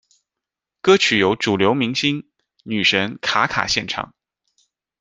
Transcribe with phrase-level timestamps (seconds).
[0.81, 2.27] 歌曲由主流明星
[2.63, 4.15] 女神卡卡献唱。